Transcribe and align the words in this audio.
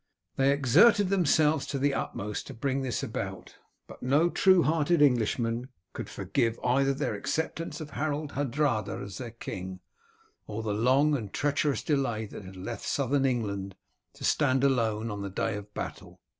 They 0.35 0.51
exerted 0.51 1.09
themselves 1.09 1.67
to 1.67 1.77
the 1.77 1.93
utmost 1.93 2.47
to 2.47 2.55
bring 2.55 2.81
this 2.81 3.03
about, 3.03 3.57
but 3.85 4.01
no 4.01 4.31
true 4.31 4.63
hearted 4.63 4.99
Englishman 4.99 5.69
could 5.93 6.09
forgive 6.09 6.59
either 6.63 6.91
their 6.91 7.13
acceptance 7.13 7.79
of 7.79 7.91
Harold 7.91 8.31
Hardrada 8.31 8.99
as 9.03 9.19
their 9.19 9.29
king, 9.29 9.79
or 10.47 10.63
the 10.63 10.73
long 10.73 11.15
and 11.15 11.31
treacherous 11.31 11.83
delay 11.83 12.25
that 12.25 12.43
had 12.43 12.55
left 12.57 12.87
Southern 12.87 13.27
England 13.27 13.75
to 14.13 14.23
stand 14.23 14.63
alone 14.63 15.11
on 15.11 15.21
the 15.21 15.29
day 15.29 15.55
of 15.55 15.71
battle. 15.75 16.19